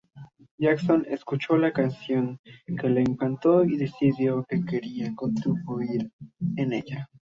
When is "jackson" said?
0.57-1.05